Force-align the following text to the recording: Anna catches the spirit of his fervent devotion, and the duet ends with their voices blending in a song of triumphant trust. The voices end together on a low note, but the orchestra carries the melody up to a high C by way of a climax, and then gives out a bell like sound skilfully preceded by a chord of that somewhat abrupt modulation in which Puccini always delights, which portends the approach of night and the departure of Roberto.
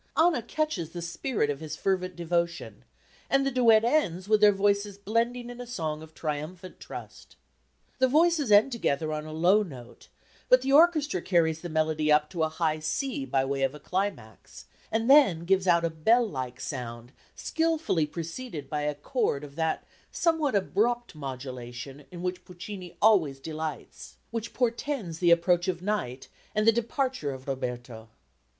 Anna 0.17 0.41
catches 0.41 0.89
the 0.93 1.01
spirit 1.03 1.51
of 1.51 1.59
his 1.59 1.75
fervent 1.75 2.15
devotion, 2.15 2.85
and 3.29 3.45
the 3.45 3.51
duet 3.51 3.85
ends 3.85 4.27
with 4.27 4.41
their 4.41 4.51
voices 4.51 4.97
blending 4.97 5.51
in 5.51 5.61
a 5.61 5.67
song 5.67 6.01
of 6.01 6.15
triumphant 6.15 6.79
trust. 6.79 7.35
The 7.99 8.07
voices 8.07 8.51
end 8.51 8.71
together 8.71 9.13
on 9.13 9.27
a 9.27 9.31
low 9.31 9.61
note, 9.61 10.07
but 10.49 10.63
the 10.63 10.71
orchestra 10.73 11.21
carries 11.21 11.61
the 11.61 11.69
melody 11.69 12.11
up 12.11 12.31
to 12.31 12.41
a 12.41 12.49
high 12.49 12.79
C 12.79 13.25
by 13.25 13.45
way 13.45 13.61
of 13.61 13.75
a 13.75 13.79
climax, 13.79 14.65
and 14.91 15.07
then 15.07 15.41
gives 15.45 15.67
out 15.67 15.85
a 15.85 15.91
bell 15.91 16.27
like 16.27 16.59
sound 16.59 17.11
skilfully 17.35 18.07
preceded 18.07 18.71
by 18.71 18.81
a 18.81 18.95
chord 18.95 19.43
of 19.43 19.55
that 19.57 19.85
somewhat 20.11 20.55
abrupt 20.55 21.13
modulation 21.13 22.05
in 22.09 22.23
which 22.23 22.43
Puccini 22.43 22.97
always 23.03 23.39
delights, 23.39 24.17
which 24.31 24.51
portends 24.55 25.19
the 25.19 25.29
approach 25.29 25.67
of 25.67 25.83
night 25.83 26.27
and 26.55 26.65
the 26.67 26.71
departure 26.71 27.29
of 27.31 27.47
Roberto. 27.47 28.09